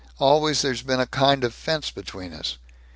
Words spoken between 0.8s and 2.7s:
been a kind of fence between us.